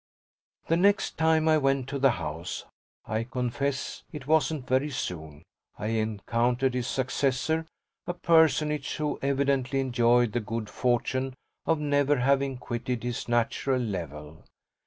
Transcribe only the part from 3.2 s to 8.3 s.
confess it wasn't very soon I encountered his successor, a